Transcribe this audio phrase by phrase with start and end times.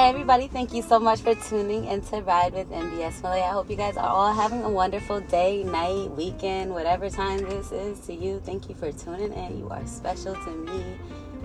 [0.00, 3.42] Hey everybody, thank you so much for tuning in to Ride with MBS Malay.
[3.42, 7.70] I hope you guys are all having a wonderful day, night, weekend, whatever time this
[7.70, 8.40] is to you.
[8.42, 9.58] Thank you for tuning in.
[9.58, 10.96] You are special to me.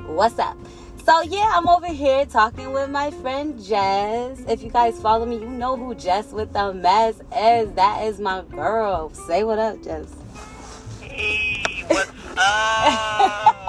[0.06, 0.56] What's up?
[1.04, 4.40] So yeah, I'm over here talking with my friend Jess.
[4.48, 7.70] If you guys follow me, you know who Jess with the mess is.
[7.74, 9.10] That is my girl.
[9.28, 10.08] Say what up, Jess.
[11.02, 13.64] Hey, what's up?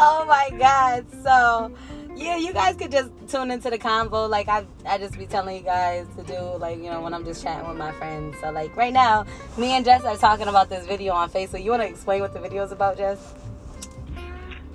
[0.00, 1.06] oh my god.
[1.22, 1.72] So
[2.16, 4.28] yeah, you guys could just tune into the convo.
[4.28, 7.24] Like I, I just be telling you guys to do, like you know, when I'm
[7.24, 8.36] just chatting with my friends.
[8.40, 9.26] So like right now,
[9.56, 11.62] me and Jess are talking about this video on Facebook.
[11.62, 13.34] You want to explain what the video is about, Jess?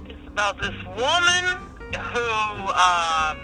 [0.07, 1.61] it's about this woman
[1.93, 2.29] who,
[2.73, 3.37] um,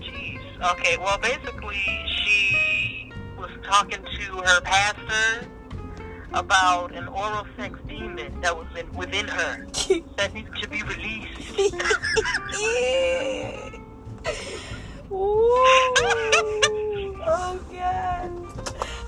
[0.00, 0.40] jeez.
[0.72, 1.82] Okay, well, basically,
[2.24, 5.48] she was talking to her pastor
[6.34, 9.66] about an oral sex demon that was in, within her
[10.16, 11.74] that needs to be released.
[17.30, 18.30] Oh god.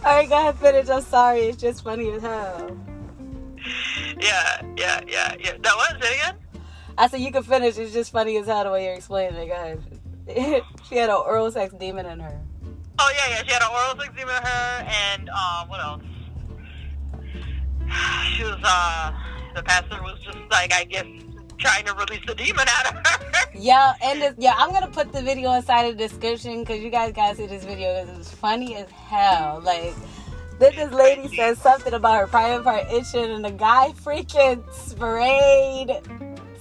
[0.05, 0.89] All right, go ahead, finish.
[0.89, 1.41] I'm sorry.
[1.41, 2.77] It's just funny as hell.
[4.19, 5.53] yeah, yeah, yeah, yeah.
[5.61, 6.37] That was it again?
[6.99, 7.79] I said you can finish.
[7.79, 9.47] It's just funny as hell the way you're explaining it.
[9.47, 9.83] Go ahead.
[10.89, 12.41] she had an oral sex demon in her.
[12.99, 13.43] Oh yeah, yeah.
[13.45, 16.03] She had an oral sex demon in her, and um, what else?
[18.37, 19.13] She was uh,
[19.55, 21.07] the pastor was just like I guess
[21.59, 23.27] trying to release the demon out of her.
[23.53, 27.13] Yeah, and this, yeah, I'm gonna put the video inside the description because you guys
[27.13, 29.61] gotta see this video because it's funny as hell.
[29.63, 29.93] Like,
[30.59, 35.91] then this lady says something about her private part itching, and the guy freaking sprayed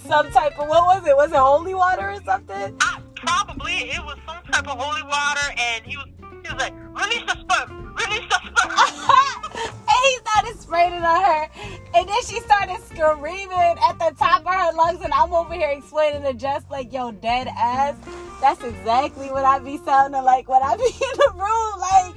[0.06, 1.16] some type of what was it?
[1.16, 2.76] Was it holy water or something?
[2.82, 6.08] I, probably it was some type of holy water, and he was
[6.50, 9.52] he was like, release the sperm, release the sperm.
[9.89, 11.50] and he started spraying it on her.
[11.95, 15.02] And then she started screaming at the top of her lungs.
[15.02, 17.95] And I'm over here explaining to just like, yo, dead ass.
[18.42, 21.80] That's exactly what I be sounding like when I be in the room.
[21.80, 22.15] Like,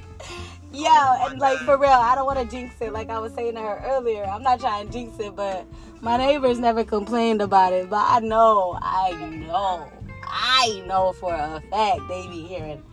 [0.71, 2.93] yeah, oh and like for real, I don't want to jinx it.
[2.93, 5.65] Like I was saying to her earlier, I'm not trying to jinx it, but
[6.01, 7.89] my neighbors never complained about it.
[7.89, 9.11] But I know, I
[9.47, 9.91] know,
[10.23, 12.83] I know for a fact they be hearing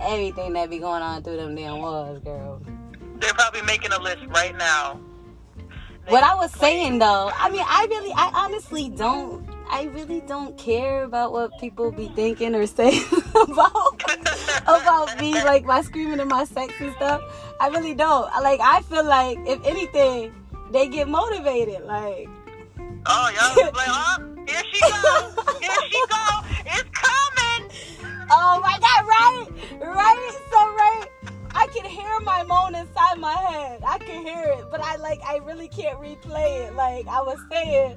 [0.00, 2.62] everything that be going on through them damn walls, girl.
[3.18, 5.00] They're probably making a list right now.
[6.06, 10.20] They what I was saying though, I mean, I really, I honestly don't, I really
[10.22, 14.02] don't care about what people be thinking or saying about
[14.62, 17.20] about me, like my screaming and my sex and stuff.
[17.60, 18.24] I really don't.
[18.42, 20.32] Like, I feel like if anything,
[20.72, 21.84] they get motivated.
[21.84, 22.28] Like,
[23.06, 26.89] Oh, y'all like, oh, here she go, here she go, it's.
[28.30, 29.46] Oh my god, right,
[29.80, 31.06] right, so right.
[31.52, 33.82] I can hear my moan inside my head.
[33.86, 36.74] I can hear it, but I like, I really can't replay it.
[36.74, 37.96] Like I was saying.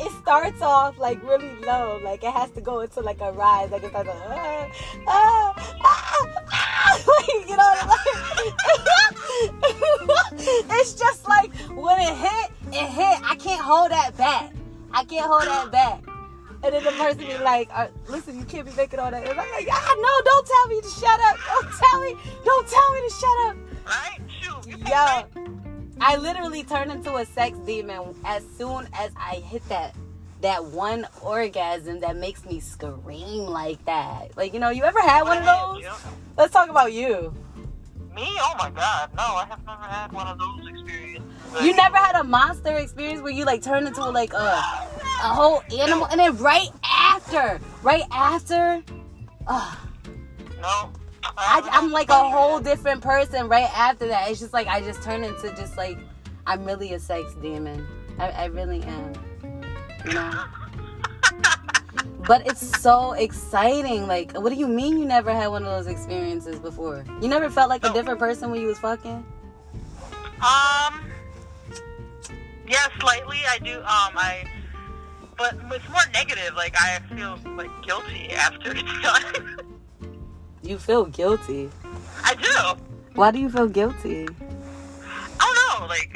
[0.00, 3.70] it starts off like really low, like it has to go into like a rise,
[3.70, 4.68] like it's like ah,
[5.06, 5.54] ah,
[5.84, 8.08] ah, ah, like, you know, like,
[10.80, 13.20] it's just like when it hit, it hit.
[13.24, 14.52] I can't hold that back.
[14.92, 16.02] I can't hold that back.
[16.62, 19.38] And then the person be like, uh, "Listen, you can't be making all that." And
[19.38, 21.36] I'm like, "Ah, no, don't tell me to shut up.
[21.46, 22.16] Don't tell me.
[22.44, 23.56] Don't tell me to shut up."
[23.86, 24.20] Right?
[24.28, 24.78] Shoot.
[24.88, 25.50] Yo,
[26.00, 29.94] I literally turned into a sex demon as soon as I hit that
[30.42, 34.36] that one orgasm that makes me scream like that.
[34.36, 35.84] Like, you know, you ever had one of those?
[36.36, 37.34] Let's talk about you.
[38.14, 38.26] Me?
[38.40, 41.22] Oh my god, no, I have never had one of those experiences.
[41.62, 44.88] You never had a monster experience where you like turn into like a
[45.22, 48.82] a whole animal and then right after, right after,
[49.46, 49.76] uh,
[50.60, 50.92] No.
[51.22, 54.30] I, I'm like a whole different person right after that.
[54.30, 55.98] It's just like I just turn into just like
[56.46, 57.86] I'm really a sex demon.
[58.18, 59.12] I, I really am.
[60.04, 60.44] You know.
[62.26, 64.06] But it's so exciting.
[64.06, 67.04] Like, what do you mean you never had one of those experiences before?
[67.20, 69.24] You never felt like a different person when you was fucking?
[70.40, 71.10] Um.
[72.68, 73.38] Yeah, slightly.
[73.48, 73.78] I do.
[73.78, 74.48] Um, I.
[75.40, 76.54] But it's more negative.
[76.54, 79.58] Like I feel like guilty after it's done.
[80.60, 81.70] You feel guilty.
[82.22, 82.82] I do.
[83.14, 84.28] Why do you feel guilty?
[85.40, 85.86] I don't know.
[85.86, 86.14] Like.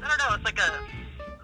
[0.00, 0.36] I don't know.
[0.36, 0.80] It's like a,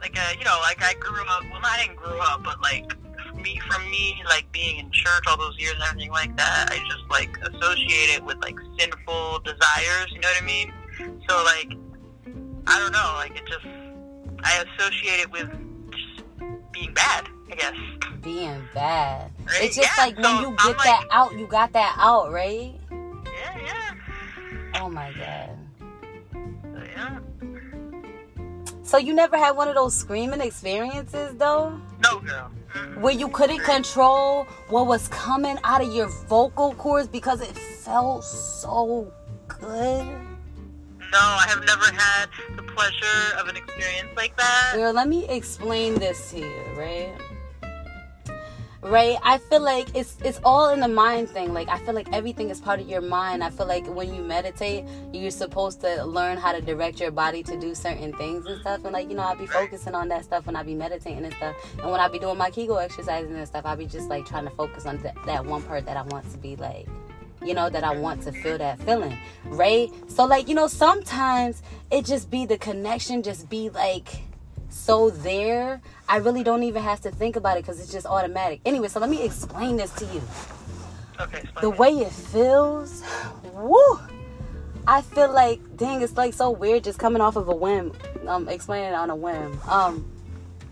[0.01, 1.43] like a, you know, like I grew up.
[1.51, 2.95] Well, I didn't grow up, but like
[3.35, 6.77] me, from me, like being in church all those years and everything like that, I
[6.89, 10.07] just like associate it with like sinful desires.
[10.13, 10.73] You know what I mean?
[11.29, 11.73] So like,
[12.69, 13.15] I don't know.
[13.17, 13.67] Like it just,
[14.45, 15.49] I associate it with
[16.73, 17.29] being bad.
[17.51, 17.75] I guess.
[18.23, 19.31] Being bad.
[19.47, 19.63] Right?
[19.65, 21.97] It's just Yeah, like when so you I'm get like- that out, you got that
[21.99, 22.75] out, right?
[22.91, 23.95] Yeah, yeah.
[24.83, 25.51] Oh my god.
[26.63, 27.19] So, yeah.
[28.83, 31.81] So you never had one of those screaming experiences though?
[32.03, 32.51] No, girl.
[33.01, 38.25] Where you couldn't control what was coming out of your vocal cords because it felt
[38.25, 39.11] so
[39.49, 40.07] good?
[41.11, 44.73] No, I have never had the pleasure of an experience like that.
[44.75, 47.13] Girl, let me explain this to you, right?
[48.83, 49.17] right?
[49.25, 51.53] I feel like it's it's all in the mind thing.
[51.53, 53.43] Like i feel like everything is part of your mind.
[53.43, 57.43] I feel like when you meditate you're supposed to learn how to direct your body
[57.43, 58.85] to do certain things and stuff.
[58.85, 61.35] And like you know i'll be focusing on that stuff when i be meditating and
[61.35, 61.57] stuff.
[61.83, 64.45] And when i be doing my kegel exercises and stuff i'll be just like trying
[64.45, 66.87] to focus on th- that one part that i want to be like
[67.45, 71.63] you know that i want to feel that feeling right so like you know sometimes
[71.91, 74.23] it just be the connection just be like
[74.71, 78.61] so there, I really don't even have to think about it because it's just automatic.
[78.65, 80.23] Anyway, so let me explain this to you.
[81.21, 83.03] Okay, The way it feels,
[83.53, 83.99] woo!
[84.87, 87.93] I feel like, dang, it's like so weird just coming off of a whim.
[88.27, 89.59] Um, explaining it on a whim.
[89.69, 90.11] Um,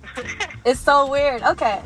[0.65, 1.43] it's so weird.
[1.43, 1.83] Okay,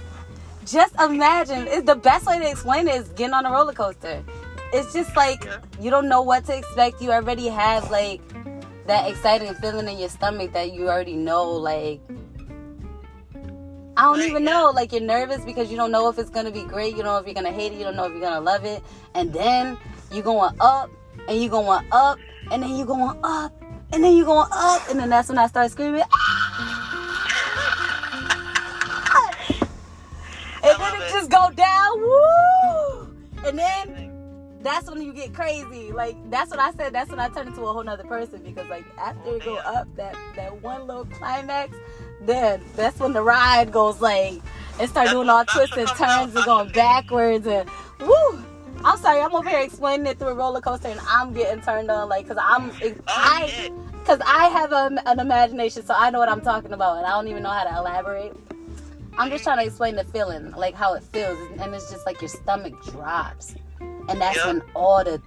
[0.67, 1.67] just imagine.
[1.69, 4.23] It's the best way to explain it is getting on a roller coaster.
[4.73, 5.59] It's just like Yeah.
[5.81, 7.01] you don't know what to expect.
[7.03, 8.21] You already have like
[8.87, 11.45] that exciting feeling in your stomach that you already know.
[11.51, 12.01] Like
[13.97, 14.71] I don't even know.
[14.75, 16.97] Like you're nervous because you don't know if it's gonna be great.
[16.97, 17.79] You don't know if you're gonna hate it.
[17.79, 18.83] You don't know if you're gonna love it.
[19.15, 19.77] And then
[20.13, 20.91] you're going up
[21.29, 22.19] and you're going up
[22.51, 23.53] and then you're going up
[23.93, 26.03] and then you're going up and then that's when I start screaming.
[26.13, 27.27] "Ah!"
[30.65, 31.11] and then it it.
[31.11, 32.01] just go down.
[32.01, 33.17] Woo!
[33.47, 34.00] And then
[34.63, 35.93] that's when you get crazy.
[35.93, 36.93] Like that's what I said.
[36.93, 39.89] That's when I turn into a whole nother person because like after it go up
[39.97, 41.75] that that one little climax,
[42.23, 44.41] then that's when the ride goes like
[44.81, 47.69] it start doing all twists and turns and going backwards and
[48.01, 48.45] woo.
[48.83, 51.91] I'm sorry, I'm over here explaining it through a roller coaster and I'm getting turned
[51.91, 52.73] on like because I'm
[53.07, 53.71] I
[54.01, 57.11] because I have a, an imagination, so I know what I'm talking about, and I
[57.11, 58.33] don't even know how to elaborate.
[59.19, 62.21] I'm just trying to explain the feeling, like how it feels, and it's just like
[62.21, 63.55] your stomach drops,
[64.11, 64.47] and that's Yeah.
[64.49, 65.21] when all the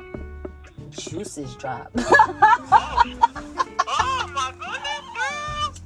[0.92, 1.92] juices drop.
[3.96, 5.80] Oh my goodness,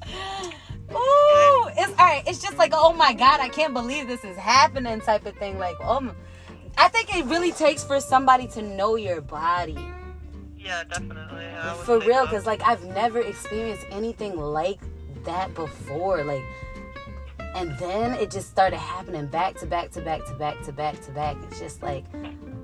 [0.89, 0.97] girl.
[0.97, 2.23] Ooh, it's all right.
[2.27, 5.57] It's just like, oh my god, I can't believe this is happening, type of thing.
[5.59, 6.13] Like, oh, my-
[6.77, 9.77] I think it really takes for somebody to know your body.
[10.57, 11.45] Yeah, definitely.
[11.85, 14.79] For real because like i've never experienced anything like
[15.23, 16.43] that before like
[17.55, 20.99] and then it just started happening back to back to back to back to back
[21.05, 22.03] to back it's just like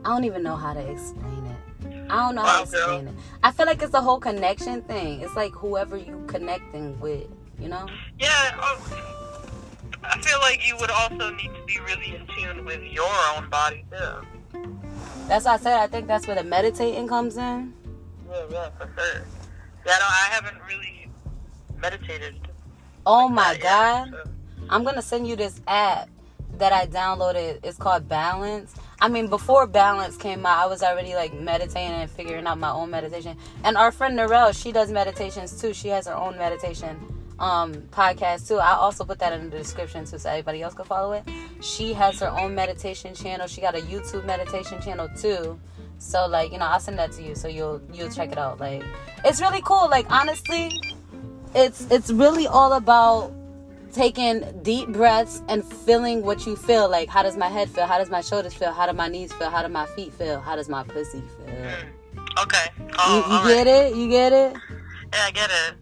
[0.06, 3.14] i don't even know how to explain it i don't know how to explain it
[3.44, 7.26] i feel like it's a whole connection thing it's like whoever you connecting with
[7.60, 7.86] you know
[8.20, 9.10] Yeah, oh,
[10.04, 13.50] I feel like you would also need to be really in tune with your own
[13.50, 14.68] body too.
[15.28, 17.74] that's why i said i think that's where the meditating comes in
[18.30, 19.22] Yeah, yeah, for sure.
[19.86, 21.10] Yeah, no, I haven't really
[21.78, 22.36] meditated.
[23.06, 24.30] oh like my god yet, so-
[24.70, 26.10] I'm gonna send you this app
[26.58, 27.60] that I downloaded.
[27.64, 28.74] It's called Balance.
[29.02, 32.72] I mean, before Balance came out, I was already like meditating and figuring out my
[32.72, 33.38] own meditation.
[33.64, 35.74] And our friend Narelle, she does meditations too.
[35.74, 36.98] She has her own meditation
[37.40, 38.58] um podcast too.
[38.58, 41.24] I also put that in the description too, so everybody else can follow it.
[41.62, 43.48] She has her own meditation channel.
[43.48, 45.60] She got a YouTube meditation channel too.
[45.98, 48.60] So like, you know, I'll send that to you so you'll you'll check it out.
[48.60, 48.84] Like,
[49.26, 49.90] it's really cool.
[49.90, 50.72] Like honestly,
[51.56, 53.34] it's it's really all about
[53.94, 56.90] taking deep breaths and feeling what you feel.
[56.90, 57.86] Like, how does my head feel?
[57.86, 58.72] How does my shoulders feel?
[58.72, 59.50] How do my knees feel?
[59.50, 60.40] How do my feet feel?
[60.42, 61.56] How does my pussy feel?
[61.56, 61.90] Mm.
[62.44, 62.66] Okay.
[62.98, 63.92] Oh, You, you get right.
[63.92, 63.96] it?
[63.96, 64.54] You get it?
[65.14, 65.76] Yeah, I get it.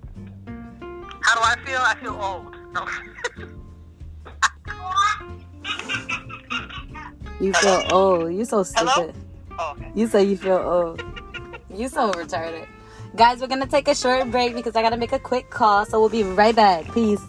[1.22, 1.80] How do I feel?
[1.82, 2.56] I feel old.
[2.74, 2.88] No.
[7.40, 8.34] You feel old.
[8.34, 9.16] You so stupid.
[9.58, 9.92] oh, okay.
[9.96, 11.02] You say you feel old.
[11.74, 12.68] You so retarded.
[13.16, 16.00] Guys, we're gonna take a short break because I gotta make a quick call, so
[16.00, 16.94] we'll be right back.
[16.94, 17.20] Peace.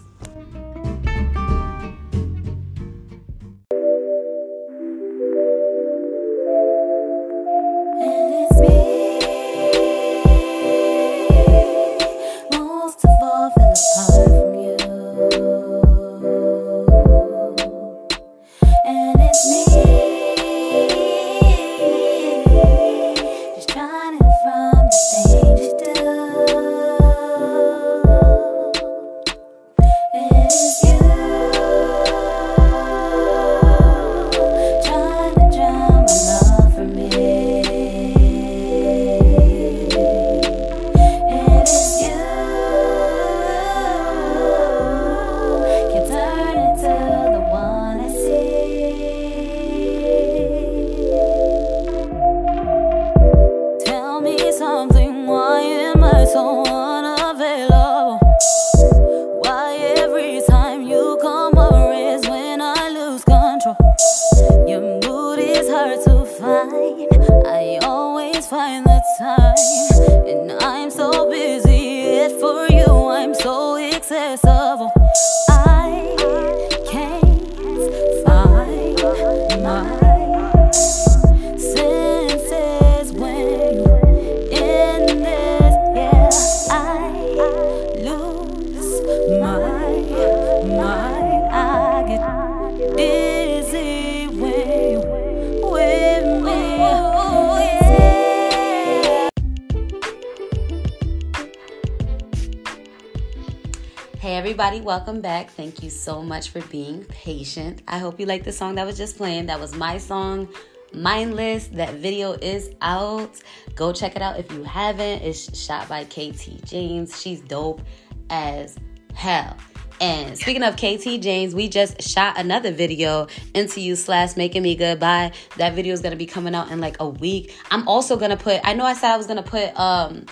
[104.83, 105.49] Welcome back.
[105.51, 107.81] Thank you so much for being patient.
[107.87, 109.45] I hope you like the song that was just playing.
[109.45, 110.49] That was my song,
[110.93, 111.67] Mindless.
[111.67, 113.41] That video is out.
[113.75, 115.21] Go check it out if you haven't.
[115.21, 117.19] It's shot by KT James.
[117.21, 117.81] She's dope
[118.29, 118.77] as
[119.13, 119.55] hell.
[120.01, 124.75] And speaking of KT James, we just shot another video into you slash making me
[124.75, 125.31] goodbye.
[125.55, 127.55] That video is gonna be coming out in like a week.
[127.71, 128.59] I'm also gonna put.
[128.65, 130.25] I know I said I was gonna put um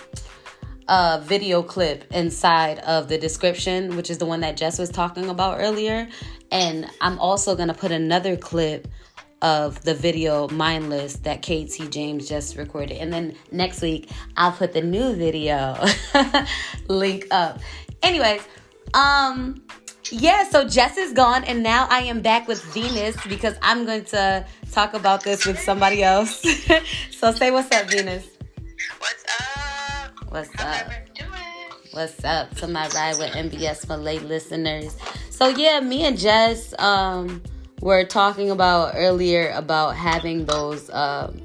[0.88, 5.28] a video clip inside of the description, which is the one that Jess was talking
[5.28, 6.08] about earlier.
[6.50, 8.88] And I'm also gonna put another clip
[9.42, 12.98] of the video Mindless that KT James just recorded.
[12.98, 15.76] And then next week I'll put the new video
[16.88, 17.60] link up.
[18.02, 18.42] Anyways,
[18.94, 19.62] um
[20.10, 24.04] yeah, so Jess is gone and now I am back with Venus because I'm going
[24.06, 26.44] to talk about this with somebody else.
[27.10, 28.26] so say what's up, Venus.
[28.98, 29.51] What's up?
[30.32, 30.90] What's up?
[31.90, 34.96] What's up to my ride with MBS Malay listeners?
[35.28, 37.42] So yeah, me and Jess um
[37.82, 41.38] were talking about earlier about having those um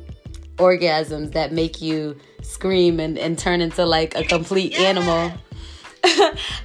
[0.55, 5.33] orgasms that make you scream and, and turn into like a complete animal.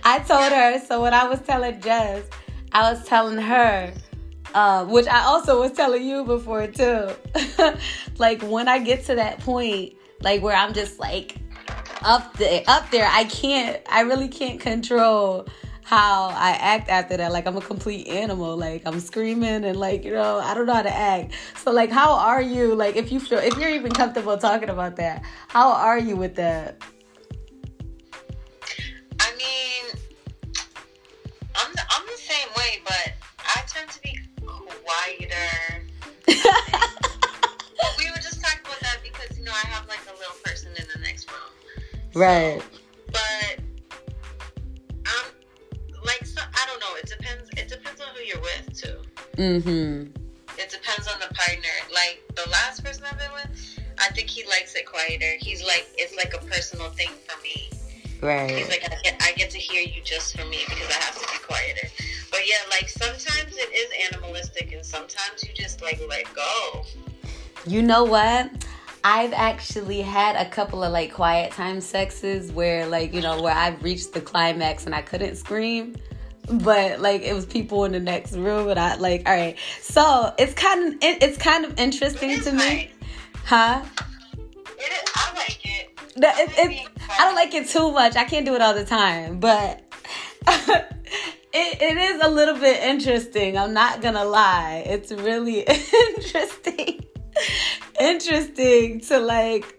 [0.05, 2.25] I told her, so when I was telling Jess,
[2.71, 3.93] I was telling her,
[4.55, 7.09] uh, which I also was telling you before too.
[8.19, 11.42] like when I get to that point, like where I'm just like
[12.05, 15.47] up there, up there, I can't, I really can't control
[15.83, 17.33] how I act after that.
[17.33, 18.57] Like I'm a complete animal.
[18.57, 21.35] Like I'm screaming and like you know I don't know how to act.
[21.57, 22.75] So like how are you?
[22.75, 26.37] Like if you feel if you're even comfortable talking about that, how are you with
[26.37, 26.81] that?
[42.15, 42.63] Right.
[43.07, 43.59] But
[45.07, 45.33] um,
[46.05, 46.97] like so, I don't know.
[46.97, 47.49] It depends.
[47.57, 48.99] It depends on who you're with too.
[49.37, 50.13] Mm-hmm.
[50.59, 51.69] It depends on the partner.
[51.93, 55.37] Like the last person I've been with, I think he likes it quieter.
[55.41, 57.71] He's like it's like a personal thing for me.
[58.21, 58.51] Right.
[58.51, 61.15] He's like I get, I get to hear you just for me because I have
[61.15, 61.89] to be quieter.
[62.31, 66.85] But yeah, like sometimes it is animalistic, and sometimes you just like let go.
[67.67, 68.62] You know what?
[69.05, 73.55] I've actually had a couple of like quiet time sexes where like, you know, where
[73.55, 75.97] I've reached the climax and I couldn't scream.
[76.49, 79.57] But like it was people in the next room and I like all right.
[79.81, 82.57] So it's kind of it, it's kind of interesting to me.
[82.59, 82.89] nice.
[83.45, 83.83] Huh?
[84.79, 85.91] It is, I like it.
[86.17, 88.17] That- it- it- I don't like it too much.
[88.17, 89.83] I can't do it all the time, but
[90.47, 90.89] it,
[91.53, 93.59] it is a little bit interesting.
[93.59, 94.83] I'm not gonna lie.
[94.87, 95.61] It's really
[96.17, 97.05] interesting.
[98.01, 99.79] interesting to like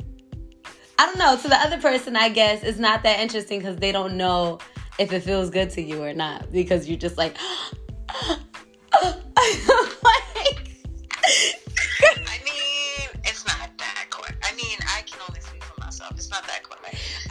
[1.00, 3.92] I don't know, to the other person I guess it's not that interesting because they
[3.92, 4.60] don't know
[5.00, 6.52] if it feels good to you or not.
[6.52, 7.36] Because you're just like
[8.96, 9.14] I
[12.44, 14.36] mean, it's not that quick.
[14.44, 16.12] I mean, I can only speak for myself.
[16.12, 16.74] It's not that quick.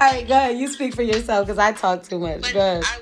[0.00, 0.58] All right, go ahead.
[0.58, 2.42] You speak for yourself because I talk too much.
[2.42, 2.84] But Go ahead.
[2.84, 3.01] I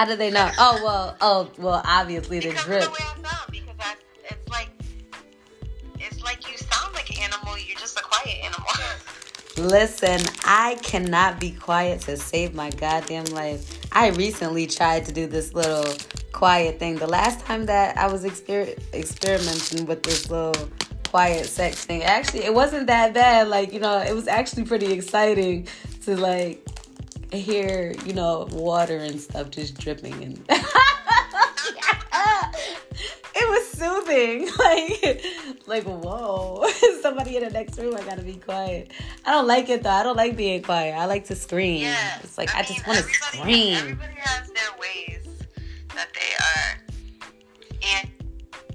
[0.00, 0.50] How do they know?
[0.56, 1.82] Oh well, oh well.
[1.84, 2.82] Obviously, the Because drip.
[2.84, 3.50] of the way I sound.
[3.50, 3.94] Because I,
[4.30, 4.70] it's like,
[5.98, 7.58] it's like you sound like an animal.
[7.58, 8.64] You're just a quiet animal.
[9.58, 13.78] Listen, I cannot be quiet to save my goddamn life.
[13.92, 15.92] I recently tried to do this little
[16.32, 16.96] quiet thing.
[16.96, 20.70] The last time that I was exper- experimenting with this little
[21.08, 23.48] quiet sex thing, actually, it wasn't that bad.
[23.48, 25.68] Like, you know, it was actually pretty exciting
[26.06, 26.66] to like
[27.38, 30.38] hear, you know, water and stuff just dripping and
[33.34, 34.48] it was soothing.
[34.60, 35.24] Like,
[35.66, 36.66] like whoa,
[37.02, 37.96] somebody in the next room.
[37.96, 38.90] I gotta be quiet.
[39.24, 39.90] I don't like it though.
[39.90, 40.94] I don't like being quiet.
[40.96, 41.82] I like to scream.
[41.82, 43.76] Yeah, it's like I, just mean, want to everybody- scream.
[43.76, 45.26] Everybody has their ways
[45.94, 46.80] that they are,
[47.94, 48.10] and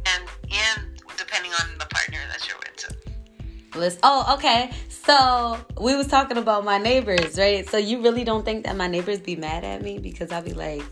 [0.06, 3.80] and and depending on the partner that you're with too.
[3.80, 4.00] Listen.
[4.04, 4.72] Oh, okay.
[5.06, 7.68] So we was talking about my neighbors, right?
[7.70, 10.54] So you really don't think that my neighbors be mad at me because I'll be
[10.54, 10.84] like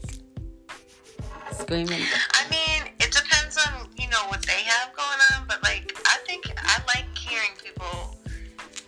[1.51, 2.01] screaming?
[2.33, 6.17] I mean, it depends on you know what they have going on, but like I
[6.27, 8.15] think I like hearing people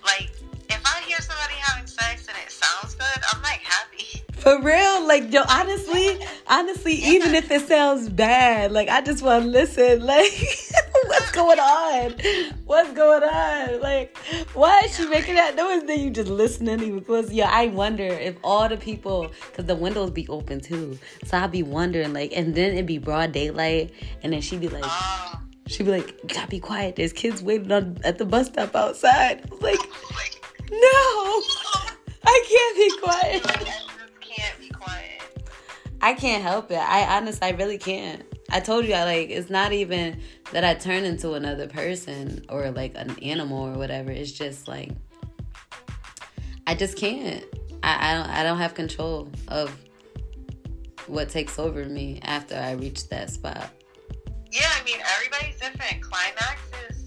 [0.06, 0.30] like
[0.70, 4.22] if I hear somebody having sex and it sounds good, I'm like happy.
[4.34, 9.46] For real, like yo, honestly, honestly, even if it sounds bad, like I just want
[9.46, 10.06] to listen.
[10.06, 10.65] Like,
[11.16, 12.16] what's going on?
[12.66, 13.82] What's going on?
[13.82, 14.18] Like,
[14.54, 15.84] why is she making that noise?
[15.84, 17.32] Then you just listening even close.
[17.32, 21.52] Yeah, I wonder if all the people, cause the windows be open too, so I'd
[21.52, 23.92] be wondering like, and then it'd be broad daylight,
[24.24, 24.84] and then she'd be like,
[25.68, 26.96] she'd be like, you gotta be quiet.
[26.98, 29.42] There's kids waiting on at the bus stop outside.
[29.46, 31.42] I was like, like, no,
[32.26, 33.46] I can't be quiet.
[33.46, 35.22] I just can't be quiet.
[36.02, 36.80] I can't help it.
[36.80, 38.24] I honestly, I really can't.
[38.52, 39.30] I told you, I like.
[39.30, 40.22] It's not even
[40.52, 44.12] that I turn into another person or like an animal or whatever.
[44.12, 44.92] It's just like
[46.68, 47.44] I just can't.
[47.84, 48.30] I, I don't.
[48.30, 49.76] I don't have control of
[51.08, 53.70] what takes over me after I reach that spot.
[54.52, 56.02] Yeah, I mean everybody's different.
[56.02, 57.05] Climax is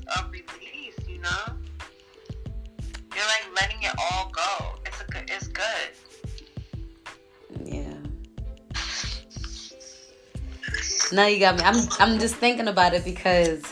[11.13, 11.63] Now you got me.
[11.65, 11.89] I'm.
[11.99, 13.65] I'm just thinking about it because.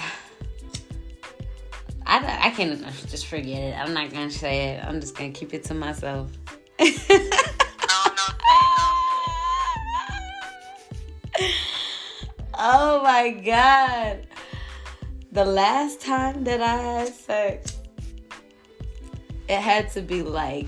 [2.08, 3.78] I, I can't just forget it.
[3.78, 4.84] I'm not gonna say it.
[4.84, 6.30] I'm just gonna keep it to myself.
[12.58, 14.26] Oh my god.
[15.30, 17.76] The last time that I had sex,
[19.46, 20.66] it had to be like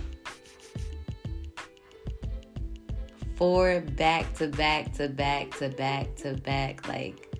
[3.39, 7.37] four back to back to back to back to back, like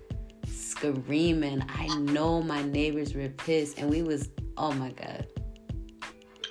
[0.47, 1.61] screaming.
[1.67, 5.27] I know my neighbors were pissed, and we was oh my god.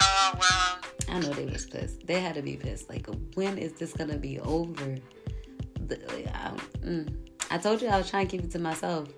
[0.03, 0.79] Oh well.
[1.11, 2.07] I know they was pissed.
[2.07, 2.91] They had to be pissed.
[2.91, 4.97] Like, when is this gonna be over?
[5.91, 6.53] I,
[6.85, 7.17] mm.
[7.51, 9.09] I told you I was trying to keep it to myself,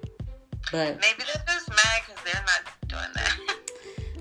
[0.71, 3.57] but Maybe they're just mad because they're not doing that.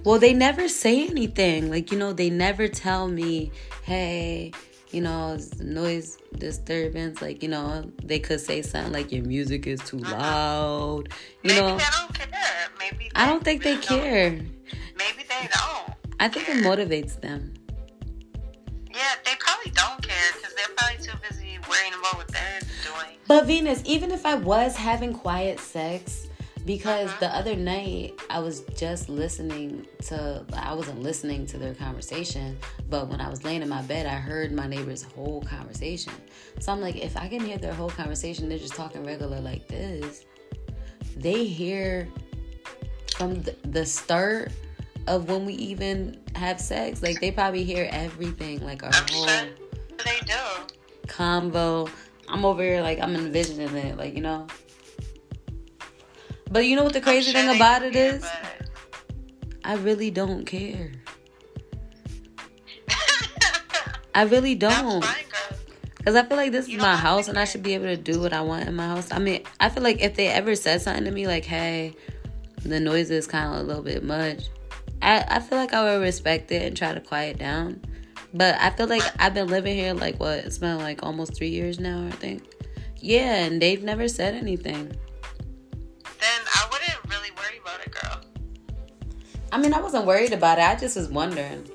[0.04, 1.70] well, they never say anything.
[1.70, 3.52] Like, you know, they never tell me,
[3.84, 4.52] hey,
[4.92, 7.22] you know, noise disturbance.
[7.22, 10.12] Like, you know, they could say something like your music is too uh-uh.
[10.12, 11.10] loud.
[11.44, 12.70] You Maybe know, they don't care.
[12.80, 13.84] Maybe I don't think they don't.
[13.84, 14.32] care.
[14.32, 15.94] Maybe they don't.
[16.20, 17.54] I think it motivates them.
[18.94, 23.18] Yeah, they probably don't care because they're probably too busy worrying about what they're doing.
[23.28, 26.28] But Venus, even if I was having quiet sex,
[26.66, 27.20] because uh-huh.
[27.20, 32.58] the other night I was just listening to, I wasn't listening to their conversation,
[32.90, 36.14] but when I was laying in my bed, I heard my neighbor's whole conversation.
[36.60, 39.68] So I'm like, if I can hear their whole conversation, they're just talking regular like
[39.68, 40.26] this.
[41.18, 42.08] They hear
[43.16, 44.52] from the, start
[45.08, 50.20] of when we even have sex, like they probably hear everything, like our whole they
[50.26, 50.34] do.
[51.08, 51.90] combo.
[52.28, 54.48] I'm over here like I'm envisioning it, like you know.
[56.52, 58.26] But you know what the crazy sure thing about it care, is?
[59.64, 60.92] I really don't care.
[64.16, 65.02] I really don't.
[65.02, 65.60] That's fine, girl.
[66.06, 67.86] Cause I feel like this is You don't my house and I should be able
[67.86, 69.12] to do what I want in my house.
[69.12, 71.94] I mean, I feel like if they ever said something to me like, "Hey,
[72.64, 74.46] the noise is kind of a little bit much,"
[75.02, 77.82] I I feel like I would respect it and try to quiet down.
[78.34, 81.50] But I feel like I've been living here like what it's been like almost three
[81.50, 82.08] years now.
[82.08, 82.44] I think.
[83.02, 84.96] Yeah, and they've never said anything.
[89.52, 90.64] I mean, I wasn't worried about it.
[90.64, 91.68] I just was wondering.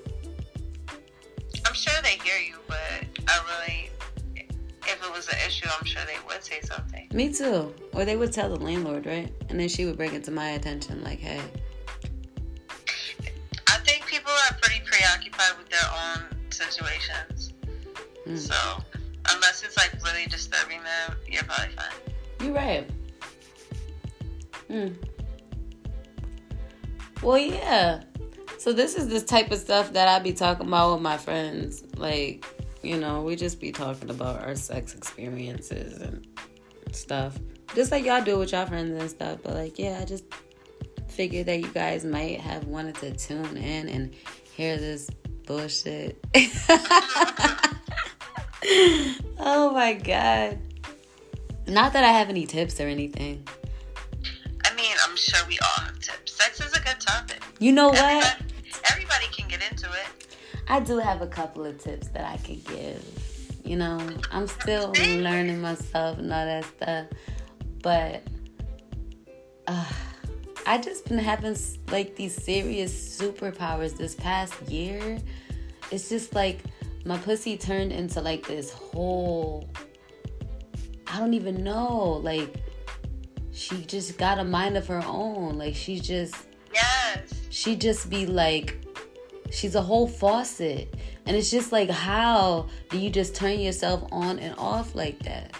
[1.66, 3.90] I'm sure they hear you, but I really,
[4.86, 7.08] if it was an issue, I'm sure they would say something.
[7.12, 7.74] Me too.
[7.92, 9.32] Or they would tell the landlord, right?
[9.48, 11.40] And then she would bring it to my attention, like, "Hey,
[13.68, 17.52] I think people are pretty preoccupied with their own situations.
[18.26, 18.38] Mm.
[18.38, 18.54] So,
[19.32, 22.14] unless it's like really disturbing them, you're probably fine.
[22.40, 22.90] You're right.
[24.68, 24.88] Hmm.
[27.24, 28.02] Well, yeah.
[28.58, 31.82] So this is this type of stuff that I be talking about with my friends.
[31.96, 32.44] Like,
[32.82, 36.26] you know, we just be talking about our sex experiences and
[36.92, 37.38] stuff.
[37.74, 39.38] Just like y'all do with y'all friends and stuff.
[39.42, 40.24] But like, yeah, I just
[41.08, 44.14] figured that you guys might have wanted to tune in and
[44.54, 45.08] hear this
[45.46, 46.22] bullshit.
[49.38, 50.58] oh my god.
[51.66, 53.48] Not that I have any tips or anything.
[54.62, 56.23] I mean, I'm sure we all have tips.
[56.34, 57.40] Sex is a good topic.
[57.60, 58.00] You know what?
[58.00, 60.36] Everybody, everybody can get into it.
[60.66, 63.04] I do have a couple of tips that I could give.
[63.64, 64.00] You know,
[64.32, 67.06] I'm still learning myself and all that stuff.
[67.82, 68.24] But
[69.68, 69.92] uh,
[70.66, 71.56] I just been having
[71.92, 75.18] like these serious superpowers this past year.
[75.92, 76.64] It's just like
[77.04, 79.68] my pussy turned into like this whole
[81.06, 82.20] I don't even know.
[82.24, 82.63] Like
[83.54, 85.56] she just got a mind of her own.
[85.56, 86.34] Like she just
[86.72, 87.20] Yes.
[87.50, 88.84] she just be like
[89.50, 90.94] she's a whole faucet.
[91.26, 95.54] And it's just like how do you just turn yourself on and off like that?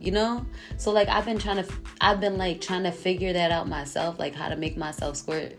[0.00, 0.44] You know?
[0.76, 4.18] So like I've been trying to I've been like trying to figure that out myself,
[4.18, 5.54] like how to make myself squirt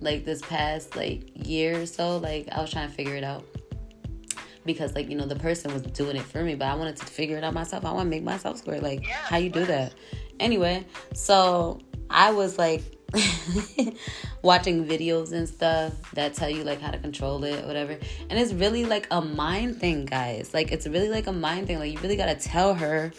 [0.00, 2.18] like this past like year or so.
[2.18, 3.44] Like I was trying to figure it out.
[4.64, 7.04] Because like, you know, the person was doing it for me, but I wanted to
[7.04, 7.84] figure it out myself.
[7.84, 8.82] I want to make myself squirt.
[8.82, 9.92] Like Yeah, how you do that.
[10.40, 12.82] Anyway, so I was like
[14.42, 17.92] watching videos and stuff that tell you like how to control it or whatever.
[18.28, 20.52] And it's really like a mind thing, guys.
[20.52, 21.78] Like it's really like a mind thing.
[21.78, 23.12] Like you really gotta tell her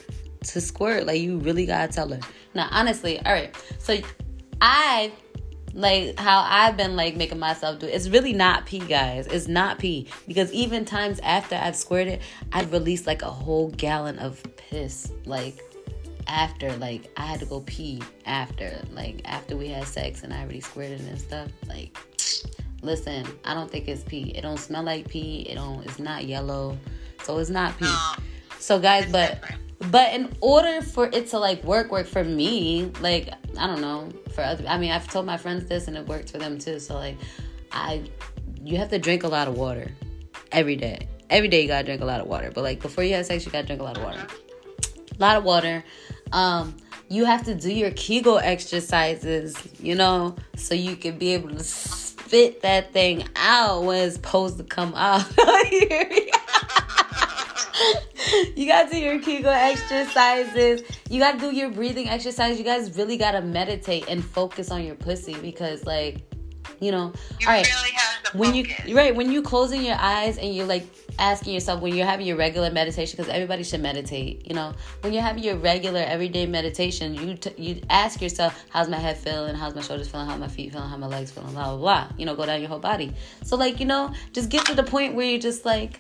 [0.44, 1.06] to squirt.
[1.06, 2.20] Like you really gotta tell her.
[2.54, 3.56] Now, honestly, all right.
[3.80, 3.98] So
[4.62, 5.12] I
[5.74, 7.92] like how I've been like making myself do it.
[7.92, 9.28] It's really not pee, guys.
[9.28, 12.22] It's not pee because even times after I've squirted, it,
[12.54, 15.12] I've released like a whole gallon of piss.
[15.26, 15.60] Like
[16.28, 20.40] after, like I had to go pee after, like after we had sex and I
[20.40, 21.50] already squirted and stuff.
[21.68, 21.98] Like,
[22.82, 24.32] listen, I don't think it's pee.
[24.36, 25.42] It don't smell like pee.
[25.50, 25.84] It don't.
[25.86, 26.78] It's not yellow,
[27.24, 27.86] so it's not pee.
[27.86, 28.14] No.
[28.60, 29.92] So guys, but different.
[29.92, 34.10] but in order for it to like work work for me, like I don't know,
[34.34, 36.80] for other I mean, I've told my friends this and it worked for them too.
[36.80, 37.18] So like
[37.72, 38.04] I
[38.64, 39.92] you have to drink a lot of water
[40.52, 41.08] every day.
[41.30, 42.52] Every day you gotta drink a lot of water.
[42.54, 44.26] But like before you have sex, you gotta drink a lot of water.
[45.18, 45.84] A lot of water.
[46.32, 46.76] Um
[47.08, 51.64] you have to do your Kegel exercises, you know, so you can be able to
[51.64, 55.24] spit that thing out when it's supposed to come out.
[58.56, 60.82] you gotta do your Kegel exercises.
[61.10, 62.58] You gotta do your breathing exercise.
[62.58, 66.22] You guys really gotta meditate and focus on your pussy because, like,
[66.80, 67.68] you know, You all right.
[67.68, 68.94] really When you focus.
[68.94, 70.88] right when you closing your eyes and you're like
[71.20, 74.48] asking yourself when you're having your regular meditation because everybody should meditate.
[74.48, 78.90] You know, when you're having your regular everyday meditation, you t- you ask yourself, how's
[78.90, 79.56] my head feeling?
[79.56, 80.28] How's my shoulders feeling?
[80.28, 80.90] How my feet feeling?
[80.90, 81.54] How my legs feeling?
[81.54, 82.08] Blah blah blah.
[82.18, 83.14] You know, go down your whole body.
[83.44, 86.00] So like you know, just get to the point where you're just like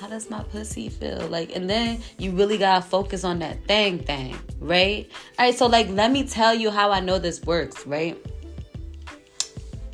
[0.00, 1.26] how does my pussy feel?
[1.28, 5.08] Like, and then you really gotta focus on that thing thing, right?
[5.38, 8.16] All right, so like, let me tell you how I know this works, right?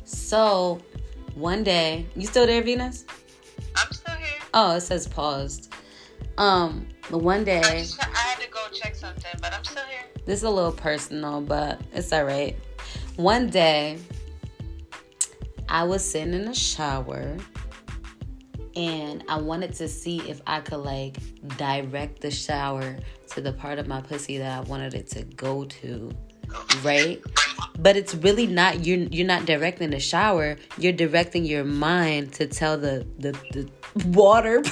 [0.03, 0.81] So,
[1.35, 3.05] one day, you still there, Venus?
[4.53, 4.73] I'm still here.
[4.73, 5.73] Oh, it says paused.
[6.37, 9.83] Um, but one I, day, just, I had to go check something, but I'm still
[9.89, 10.05] here.
[10.25, 12.55] this is a little personal, but it's all right.
[13.15, 13.99] One day,
[15.69, 17.37] I was sitting in the shower
[18.75, 21.17] and I wanted to see if I could like
[21.57, 22.97] direct the shower
[23.31, 26.11] to the part of my pussy that I wanted it to go to,
[26.83, 27.21] right?
[27.79, 30.57] But it's really not you're you're not directing the shower.
[30.77, 33.69] You're directing your mind to tell the the, the
[34.07, 34.61] water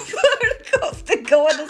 [1.11, 1.67] to go in a,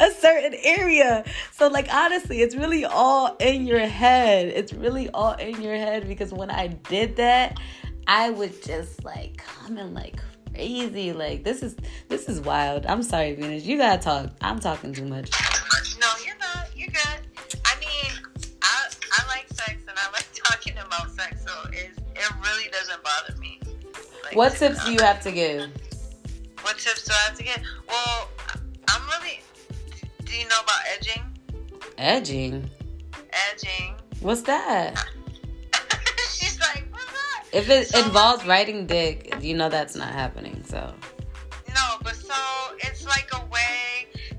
[0.00, 1.24] a certain area.
[1.52, 4.48] So like honestly, it's really all in your head.
[4.48, 7.58] It's really all in your head because when I did that,
[8.06, 10.16] I would just like come in like
[10.54, 11.12] crazy.
[11.12, 11.76] Like this is
[12.08, 12.86] this is wild.
[12.86, 13.64] I'm sorry, Venus.
[13.64, 14.30] You gotta talk.
[14.40, 15.30] I'm talking too much.
[16.00, 16.68] No, you're not.
[16.76, 17.60] You're good.
[17.64, 17.78] I
[18.72, 23.02] I I like sex and I like talking about sex, so it it really doesn't
[23.02, 23.60] bother me.
[24.24, 25.70] Like, What tips uh, do you have to give?
[26.62, 27.60] What tips do I have to get?
[27.88, 28.28] Well,
[28.88, 29.40] I'm really.
[30.24, 31.22] Do you know about edging?
[31.98, 32.70] Edging.
[33.52, 33.94] Edging.
[34.20, 34.94] What's that?
[36.32, 37.44] She's like, what's that?
[37.52, 40.62] If it So- involves writing dick, you know that's not happening.
[40.66, 40.94] So
[41.74, 42.34] No, but so
[42.78, 43.91] it's like a way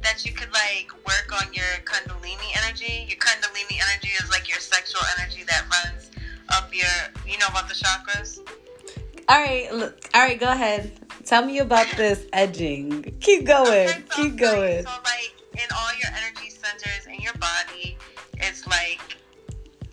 [0.04, 3.06] that you could like work on your kundalini energy.
[3.08, 6.12] Your kundalini energy is like your sexual energy that runs
[6.50, 6.88] up your.
[7.26, 8.40] You know about the chakras.
[9.30, 10.92] all right, look, all right, go ahead.
[11.26, 13.16] Tell me about this edging.
[13.22, 13.90] Keep going.
[13.90, 14.84] Okay, so Keep going.
[14.84, 17.98] So like in all your energy centers in your body,
[18.38, 19.02] it's like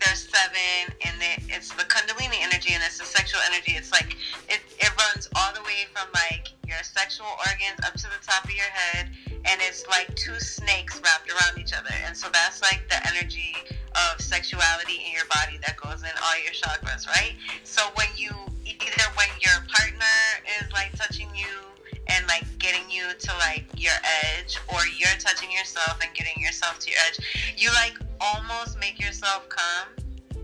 [0.03, 3.73] there's seven, and it, it's the kundalini energy, and it's the sexual energy.
[3.73, 4.17] It's like
[4.49, 8.43] it, it runs all the way from like your sexual organs up to the top
[8.45, 9.09] of your head,
[9.45, 13.53] and it's like two snakes wrapped around each other, and so that's like the energy
[13.93, 17.35] of sexuality in your body that goes in all your chakras, right?
[17.63, 18.31] So when you
[18.65, 20.17] either when your partner
[20.61, 21.71] is like touching you
[22.07, 23.93] and like getting you to like your
[24.35, 28.99] edge or you're touching yourself and getting yourself to your edge you like almost make
[28.99, 29.87] yourself come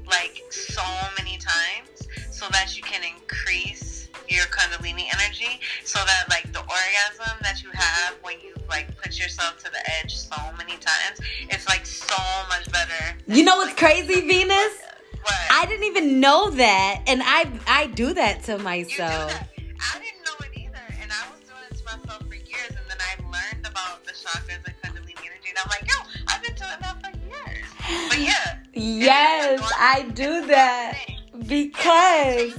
[0.05, 0.83] like so
[1.17, 7.37] many times so that you can increase your kundalini energy so that like the orgasm
[7.41, 11.67] that you have when you like put yourself to the edge so many times it's
[11.67, 12.15] like so
[12.49, 14.73] much better You know what's crazy, Venus?
[15.21, 15.35] What?
[15.51, 19.29] I didn't even know that, and I I do that to myself.
[19.31, 19.47] that.
[19.57, 22.85] I didn't know it either, and I was doing it to myself for years, and
[22.87, 25.97] then I learned about the chakras and Kundalini energy, and I'm like, yo,
[26.29, 28.09] I've been doing that for years.
[28.09, 28.57] But yeah.
[28.79, 30.97] Yes, I do that
[31.47, 32.53] because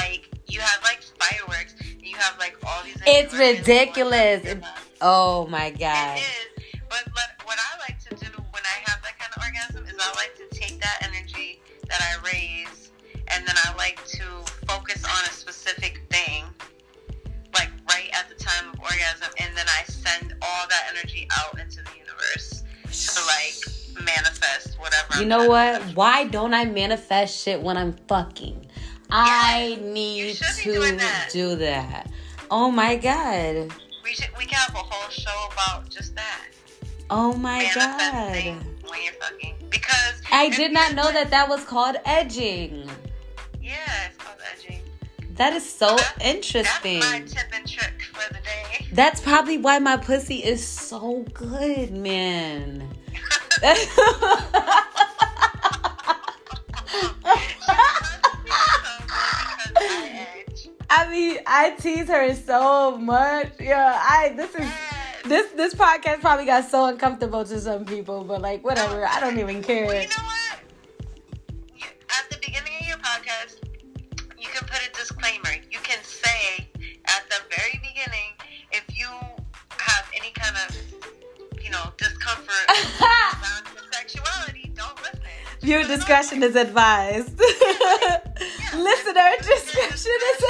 [0.00, 1.74] like you have like fireworks.
[1.80, 2.96] And you have like all these.
[3.06, 4.14] It's ridiculous.
[4.14, 4.72] going through your body.
[5.00, 6.18] oh my god.
[6.18, 6.80] It is.
[6.88, 10.00] But what, what I like to do when I have that kind of orgasm is
[10.00, 12.92] I like to take that energy that I raise
[13.28, 14.24] and then I like to
[14.66, 16.44] focus on a specific thing,
[17.54, 21.58] like right at the time of orgasm, and then I send all that energy out
[21.58, 22.62] into the universe
[23.14, 25.16] to like manifest whatever.
[25.16, 25.82] You I'm know what?
[25.96, 28.53] Why don't I manifest shit when I'm fucking?
[29.16, 31.28] I need to that.
[31.32, 32.10] do that.
[32.50, 33.72] Oh my god.
[34.02, 36.46] We should we can have a whole show about just that.
[37.10, 38.34] Oh my god.
[38.88, 42.90] when you're fucking because I did not know that that was called edging.
[43.62, 43.76] Yeah,
[44.08, 44.80] it's called edging.
[45.36, 46.98] That is so That's- interesting.
[46.98, 48.86] That's my tip and trick for the day.
[48.92, 52.88] That's probably why my pussy is so good, man.
[61.56, 63.52] I tease her so much.
[63.60, 64.68] Yeah, I this is
[65.24, 69.06] this this podcast probably got so uncomfortable to some people, but like whatever.
[69.06, 69.86] I don't even care.
[69.86, 70.58] Well, you know what?
[71.76, 73.62] You, at the beginning of your podcast,
[74.36, 75.62] you can put a disclaimer.
[75.70, 76.66] You can say
[77.06, 78.34] at the very beginning
[78.72, 79.06] if you
[79.78, 82.66] have any kind of, you know, discomfort
[83.00, 85.20] around your sexuality, don't listen.
[85.60, 87.38] Viewer put it on discretion is advised.
[88.74, 90.43] Listener discretion is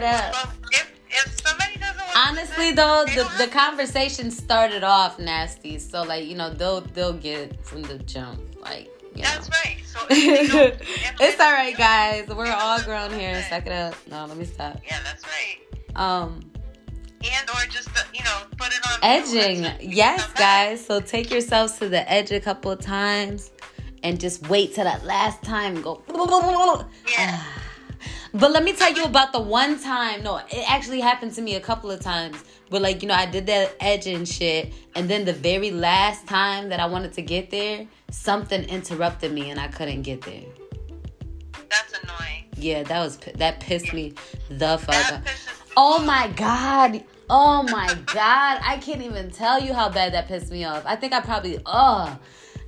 [0.00, 0.32] feel Y'all heard that?
[0.32, 6.02] Well, if if somebody doesn't honestly to though, the, the conversation started off nasty, so
[6.02, 9.28] like you know they'll they'll get it from the jump, like you know.
[9.28, 9.76] That's right.
[9.86, 12.26] So if they don't- if it's all right, guys.
[12.28, 13.42] We're all grown here.
[13.48, 13.94] Suck it up.
[14.10, 14.80] No, let me stop.
[14.84, 15.58] Yeah, that's right.
[15.96, 16.40] Um,
[17.22, 19.94] and or just uh, you know put it on edging, mute.
[19.94, 20.84] yes, guys.
[20.84, 23.52] So take yourselves to the edge a couple of times,
[24.02, 25.80] and just wait till that last time.
[25.80, 26.02] Go.
[27.16, 27.42] Yeah.
[28.34, 30.24] But let me tell you about the one time.
[30.24, 32.42] No, it actually happened to me a couple of times.
[32.68, 36.68] But like you know, I did that edging shit, and then the very last time
[36.70, 40.42] that I wanted to get there, something interrupted me, and I couldn't get there.
[41.70, 42.44] That's annoying.
[42.56, 44.14] Yeah, that was that pissed me
[44.48, 45.30] the fuck me
[45.76, 47.04] Oh my god.
[47.30, 48.60] Oh my god.
[48.62, 50.82] I can't even tell you how bad that pissed me off.
[50.86, 52.18] I think I probably oh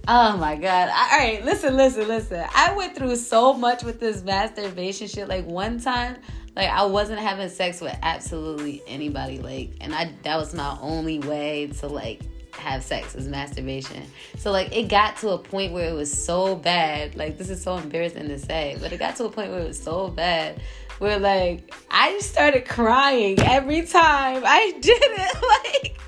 [0.08, 0.88] Oh my god.
[0.88, 2.44] All right, listen, listen, listen.
[2.54, 5.26] I went through so much with this masturbation shit.
[5.28, 6.16] Like one time,
[6.54, 9.38] like I wasn't having sex with absolutely anybody.
[9.38, 12.20] Like, and I that was my only way to like
[12.52, 14.04] have sex is masturbation.
[14.36, 17.16] So like it got to a point where it was so bad.
[17.16, 19.66] Like this is so embarrassing to say, but it got to a point where it
[19.66, 20.60] was so bad
[20.98, 25.34] where like I just started crying every time I did it.
[25.34, 25.98] Like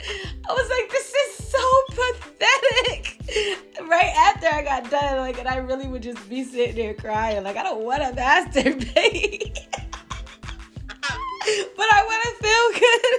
[0.49, 3.17] I was like, this is so pathetic.
[3.89, 7.43] Right after I got done, like, and I really would just be sitting there crying,
[7.45, 9.59] like I don't want to masturbate.
[11.77, 13.13] but I want to feel good.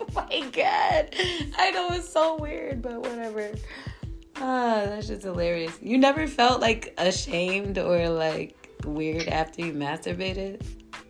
[0.00, 1.14] oh my god.
[1.58, 3.50] I know it's so weird, but whatever.
[4.36, 5.78] Ah, that's just hilarious.
[5.80, 10.64] You never felt like ashamed or like weird after you masturbated?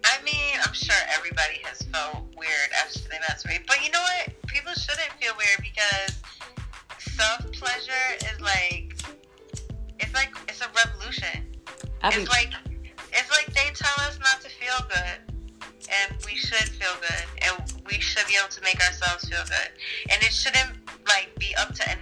[0.04, 4.34] I mean, I'm sure everybody has felt weird after they masturbate, but you know what?
[4.46, 6.22] People shouldn't feel weird because
[7.58, 8.94] pleasure is like
[10.00, 11.46] it's like it's a revolution.
[12.02, 12.52] I mean, It's like
[13.12, 15.18] it's like they tell us not to feel good,
[15.88, 19.70] and we should feel good, and we should be able to make ourselves feel good,
[20.10, 20.72] and it shouldn't
[21.06, 21.96] like be up to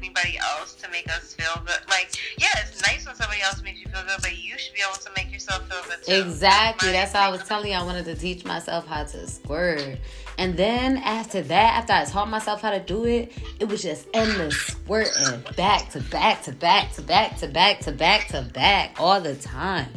[0.00, 1.80] anybody else to make us feel good.
[1.88, 4.80] Like, yeah, it's nice when somebody else makes you feel good, but you should be
[4.82, 6.28] able to make yourself feel good too.
[6.28, 6.88] Exactly.
[6.88, 9.98] my That's why I was telling you I wanted to teach myself how to squirt.
[10.40, 14.08] And then after that, after I taught myself how to do it, it was just
[14.14, 18.94] endless squirting back to back to back to back to back to back to back
[18.98, 19.88] all the time.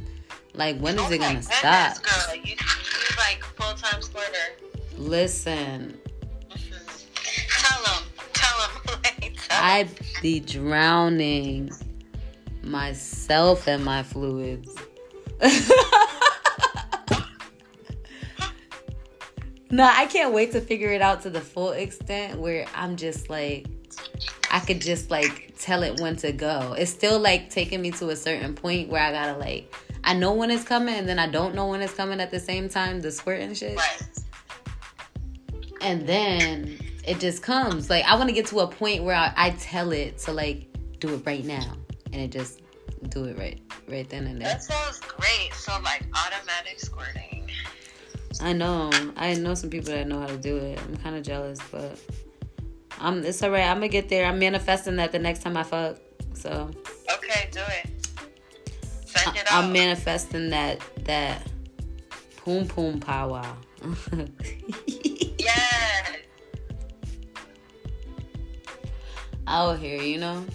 [0.53, 2.03] Like when is Oh it gonna goodness, stop?
[2.03, 2.55] Girl, you, you
[3.17, 4.57] like full time squirter.
[4.97, 5.97] Listen,
[6.49, 7.47] mm-hmm.
[7.47, 8.03] Tell them.
[8.33, 9.33] Tell them.
[9.49, 9.87] I
[10.21, 11.71] be drowning
[12.63, 14.75] myself and my fluids.
[19.73, 23.27] No, I can't wait to figure it out to the full extent where I'm just
[23.27, 23.65] like,
[24.51, 26.75] I could just like tell it when to go.
[26.77, 30.31] It's still like taking me to a certain point where I gotta like, I know
[30.35, 33.01] when it's coming and then I don't know when it's coming at the same time,
[33.01, 33.75] the squirt and shit.
[33.75, 34.07] Right.
[35.81, 37.89] And then it just comes.
[37.89, 40.67] Like, I wanna get to a point where I, I tell it to like
[40.99, 41.73] do it right now.
[42.11, 42.61] And it just
[43.09, 44.49] do it right, right then and there.
[44.49, 45.51] That sounds great.
[45.55, 47.42] So like automatic squirting.
[48.41, 48.91] I know.
[49.15, 50.79] I know some people that know how to do it.
[50.81, 51.99] I'm kind of jealous, but
[52.99, 53.23] I'm.
[53.23, 53.65] It's alright.
[53.65, 54.25] I'm gonna get there.
[54.25, 55.97] I'm manifesting that the next time I fuck.
[56.33, 56.69] So
[57.13, 58.07] Okay, do it.
[59.05, 61.47] Send it I'm manifesting that that
[62.37, 63.45] poom poom power.
[65.37, 66.17] Yes.
[69.47, 70.45] Out here, you know.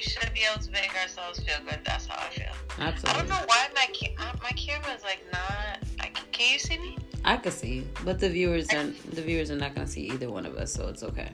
[0.00, 1.80] We should be able to make ourselves feel good.
[1.84, 2.46] That's how I feel.
[2.78, 5.78] I don't know why my ca- my camera's like not.
[6.00, 6.96] I, can you see me?
[7.22, 10.46] I can see, but the viewers are the viewers are not gonna see either one
[10.46, 11.28] of us, so it's okay.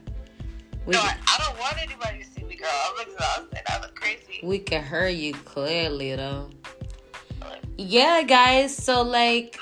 [0.84, 2.68] We No, I, I don't want anybody to see me, girl.
[2.72, 3.60] I'm exhausted.
[3.68, 4.40] I look crazy.
[4.42, 6.50] we can hear you clearly though.
[7.78, 8.76] Yeah, guys.
[8.76, 9.60] So like,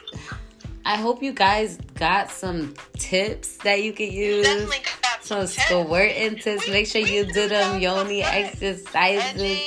[0.86, 4.46] I hope you guys got some tips that you can use.
[4.46, 6.68] Definitely got Some squirting tips.
[6.68, 8.92] Make sure you do them yoni exercises.
[8.94, 9.58] edging.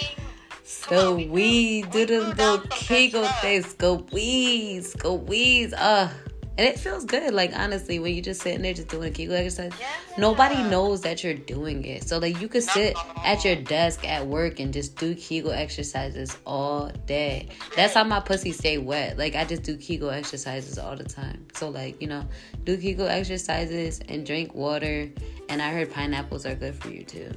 [0.63, 3.73] So we we do them little down some good kegel things.
[3.73, 5.73] Go wheeze.
[5.73, 6.09] Uh,
[6.57, 7.33] and it feels good.
[7.33, 9.87] Like honestly, when you just sitting there just doing a kegel exercise, Yeah.
[10.17, 12.07] nobody knows that you're doing it.
[12.07, 16.35] So like you could sit at your desk at work and just do kegel exercises
[16.45, 17.49] all day.
[17.75, 19.17] That's how my pussy stay wet.
[19.17, 21.45] Like I just do kegel exercises all the time.
[21.53, 22.23] So like you know,
[22.63, 25.09] do kegel exercises and drink water.
[25.49, 27.31] And I heard pineapples are good for you too.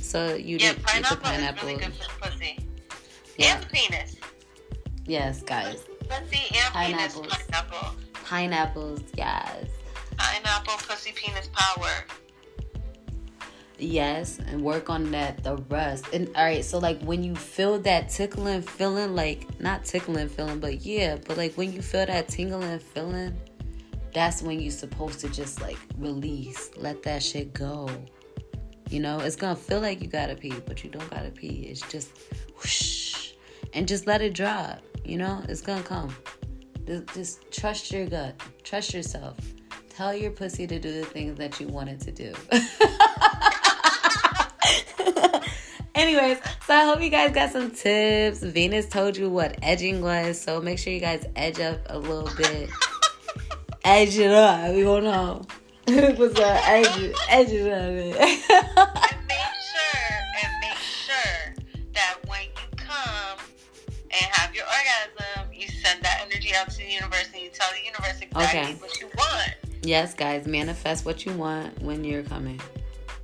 [0.00, 1.68] So you Yeah, the pineapple, pineapple.
[1.68, 2.58] is really good for pussy.
[3.38, 3.56] Yeah.
[3.58, 4.16] And penis.
[5.06, 5.84] Yes, guys.
[6.12, 7.26] Pussy and Pineapples.
[7.26, 7.42] penis.
[7.50, 7.96] Pineapple.
[8.24, 9.66] Pineapples, yes.
[10.18, 11.88] Pineapple, pussy, penis power.
[13.78, 16.06] Yes, and work on that the rust.
[16.12, 20.60] And all right, so like when you feel that tickling feeling, like not tickling feeling,
[20.60, 23.36] but yeah, but like when you feel that tingling feeling,
[24.12, 27.88] that's when you're supposed to just like release, let that shit go.
[28.90, 31.66] You know, it's gonna feel like you gotta pee, but you don't gotta pee.
[31.68, 32.10] It's just
[32.56, 33.32] whoosh,
[33.72, 34.80] and just let it drop.
[35.04, 36.14] You know, it's gonna come.
[37.14, 39.36] Just, trust your gut, trust yourself.
[39.88, 42.32] Tell your pussy to do the things that you want it to do.
[45.94, 48.42] Anyways, so I hope you guys got some tips.
[48.42, 52.34] Venus told you what edging was, so make sure you guys edge up a little
[52.36, 52.70] bit.
[53.84, 54.74] edge it up.
[54.74, 55.42] We don't know.
[55.86, 56.68] What's up?
[56.68, 58.98] Edge, edge it up.
[65.92, 68.74] send that energy out to the universe and you tell the universe exactly Okay.
[68.74, 69.54] what you want.
[69.82, 72.60] yes, guys, manifest what you want when you're coming.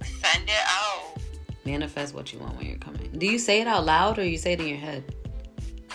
[0.04, 1.18] Send it out.
[1.64, 3.10] Manifest what you want when you're coming.
[3.16, 5.02] Do you say it out loud or you say it in your head?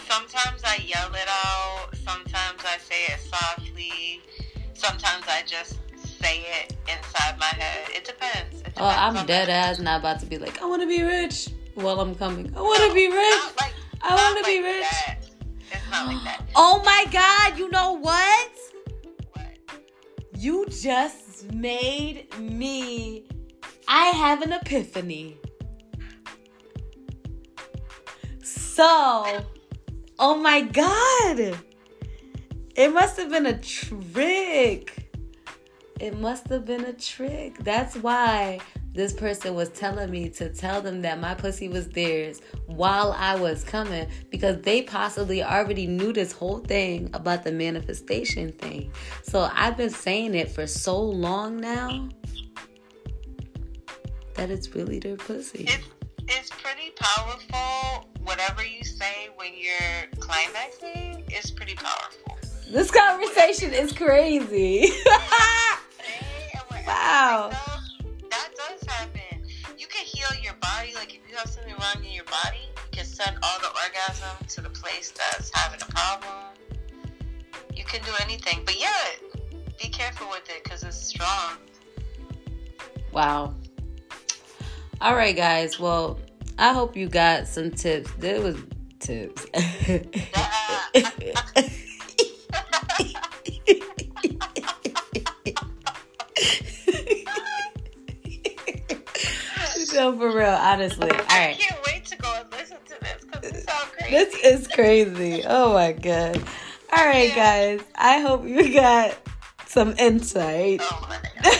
[0.08, 1.96] Sometimes I yell it out.
[1.96, 4.22] Sometimes I say it softly.
[4.74, 5.80] Sometimes I just
[6.22, 7.88] say it inside my head.
[7.90, 8.62] It depends.
[8.62, 10.88] It oh, depends Oh, I'm dead ass not about to be like, I want to
[10.88, 12.54] be rich while I'm coming.
[12.56, 13.42] I want to be rich.
[13.60, 13.74] Like-
[14.06, 14.82] I wanna be rich.
[14.82, 15.23] that.
[15.74, 16.42] It's not like that.
[16.56, 18.52] Oh my God, you know what?
[19.32, 19.58] What?
[20.38, 23.26] You just made me.
[23.88, 25.38] I have an epiphany.
[28.44, 29.46] So,
[30.20, 31.58] oh my God.
[32.76, 35.12] It must have been a trick.
[36.00, 37.60] It must have been a trick.
[37.60, 38.60] That's why
[38.94, 43.36] this person was telling me to tell them that my pussy was theirs while I
[43.36, 48.92] was coming because they possibly already knew this whole thing about the manifestation thing.
[49.24, 52.08] So I've been saying it for so long now
[54.36, 55.66] that it's really their pussy.
[55.68, 55.88] It's
[56.26, 58.10] it's pretty powerful.
[58.24, 62.38] Whatever you say when you're climaxing is pretty powerful.
[62.72, 64.88] This conversation is crazy.
[66.86, 67.52] Wow.
[70.84, 70.96] Body.
[70.96, 74.46] Like if you have something wrong in your body, you can send all the orgasm
[74.48, 76.34] to the place that's having a problem.
[77.76, 78.62] You can do anything.
[78.66, 78.92] But yeah,
[79.82, 81.54] be careful with it because it's strong.
[83.12, 83.56] Wow.
[85.02, 85.80] All right, guys.
[85.80, 86.20] Well,
[86.58, 88.12] I hope you got some tips.
[88.20, 88.58] There was
[89.00, 89.46] tips.
[99.94, 101.10] so for real, honestly.
[101.10, 104.12] All I can't wait to go and listen to this because it sounds crazy.
[104.12, 105.44] This is crazy.
[105.46, 106.38] Oh my god.
[106.96, 107.82] All right, guys.
[107.96, 109.16] I hope you got
[109.68, 110.82] some insight.
[110.84, 111.54] Oh my god.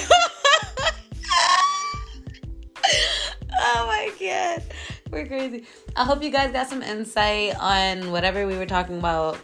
[3.60, 4.64] oh my god.
[5.12, 5.66] We're crazy.
[5.96, 9.38] I hope you guys got some insight on whatever we were talking about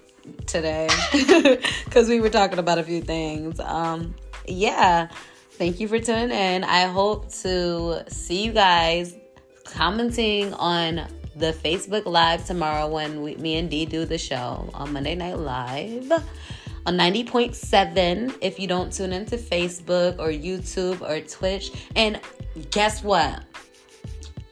[0.48, 0.90] today.
[1.92, 3.60] Cause we were talking about a few things.
[3.60, 4.16] Um
[4.48, 5.10] yeah.
[5.60, 6.64] Thank you for tuning in.
[6.64, 9.18] I hope to see you guys
[9.66, 11.06] commenting on
[11.36, 15.38] the Facebook Live tomorrow when we, me and Dee do the show on Monday Night
[15.38, 16.14] Live
[16.86, 21.72] on 90.7 if you don't tune into Facebook or YouTube or Twitch.
[21.94, 22.22] And
[22.72, 23.44] guess what?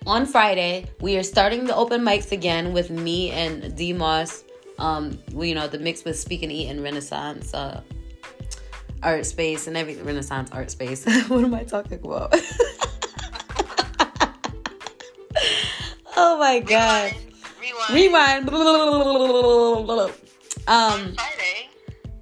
[0.06, 4.44] On Friday, we are starting the open mics again with me and D Moss.
[4.78, 7.82] Um, you know, the mix with Speak and Eat and Renaissance uh,
[9.04, 10.06] art space and everything.
[10.06, 11.06] Renaissance art space.
[11.28, 12.34] what am I talking about?
[16.16, 17.14] oh my god.
[17.92, 18.52] Rewind.
[18.52, 20.14] Rewind.
[20.70, 21.70] Um, Friday.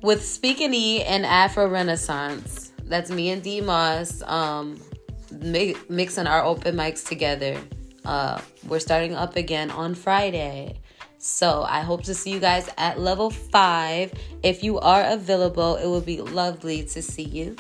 [0.03, 2.71] with Speak and Eat and Afro Renaissance.
[2.83, 4.79] That's me and D Moss um,
[5.31, 7.59] mi- mixing our open mics together.
[8.03, 10.79] Uh, we're starting up again on Friday.
[11.25, 14.13] So I hope to see you guys at level five.
[14.43, 17.55] If you are available, it would be lovely to see you.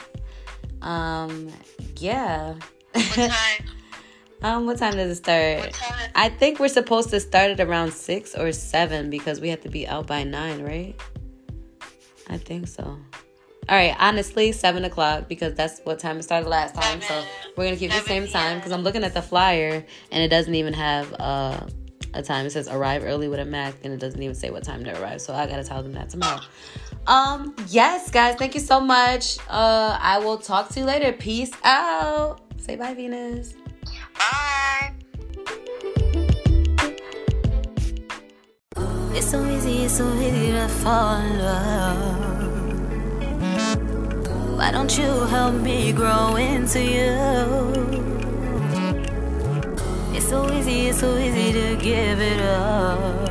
[0.83, 1.49] Um,
[1.97, 2.53] yeah.
[2.93, 3.65] What time?
[4.43, 5.61] um, what time does it start?
[5.61, 6.11] What time?
[6.13, 9.69] I think we're supposed to start at around six or seven because we have to
[9.69, 10.95] be out by nine, right?
[12.29, 12.83] I think so.
[12.83, 12.99] All
[13.75, 17.01] right, honestly, seven o'clock because that's what time it started last time.
[17.01, 17.25] So
[17.57, 20.53] we're gonna keep the same time because I'm looking at the flyer and it doesn't
[20.53, 21.65] even have uh,
[22.15, 22.45] a time.
[22.45, 25.01] It says arrive early with a Mac and it doesn't even say what time to
[25.01, 25.21] arrive.
[25.21, 26.41] So I gotta tell them that tomorrow.
[27.07, 29.37] Um, yes, guys, thank you so much.
[29.49, 31.11] Uh, I will talk to you later.
[31.11, 32.41] Peace out.
[32.57, 33.53] Say bye, Venus.
[34.17, 34.93] Bye.
[39.13, 42.25] It's so easy, it's so easy to fall in love.
[44.57, 48.14] Why don't you help me grow into you?
[50.15, 53.27] It's so easy, it's so easy to give it up.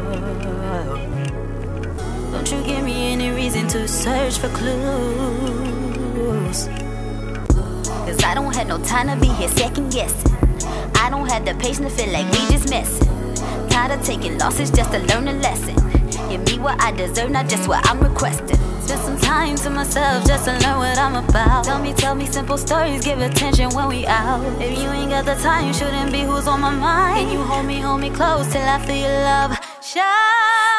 [2.31, 4.75] Don't you give me any reason to search for clues.
[8.05, 10.37] Cause I don't have no time to be here second guessing.
[10.95, 13.09] I don't have the patience to feel like we just messing.
[13.71, 15.77] Tired of taking losses just to learn a lesson.
[16.29, 18.74] Give me what I deserve, not just what I'm requesting.
[18.85, 21.65] Spend some time to myself just to learn what I'm about.
[21.65, 24.45] Tell me, tell me simple stories, give attention when we out.
[24.61, 27.17] If you ain't got the time, you shouldn't be who's on my mind.
[27.17, 30.74] Can you hold me, hold me close till I feel your love shine?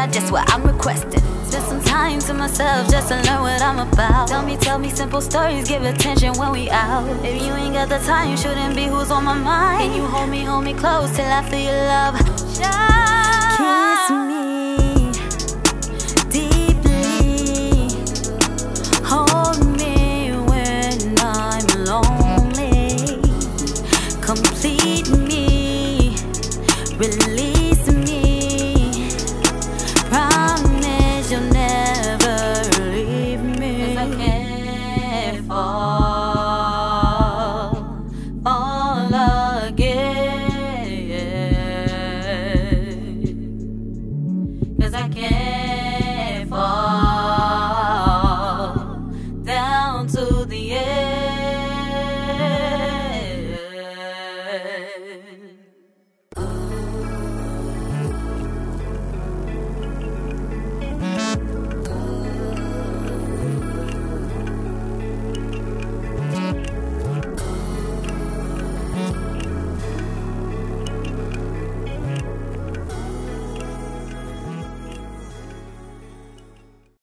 [0.00, 1.20] Not just what I'm requesting.
[1.44, 4.28] Spend some time to myself just to learn what I'm about.
[4.28, 7.04] Tell me, tell me simple stories, give attention when we out.
[7.22, 9.82] If you ain't got the time, you shouldn't be who's on my mind.
[9.82, 12.14] Can you hold me, hold me close till I feel your love?
[13.58, 14.29] Kiss me